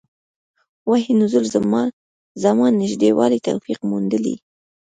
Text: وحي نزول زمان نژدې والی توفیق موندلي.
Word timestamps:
وحي 0.89 1.13
نزول 1.21 1.45
زمان 2.45 2.71
نژدې 2.81 3.09
والی 3.17 3.39
توفیق 3.47 3.79
موندلي. 3.89 4.35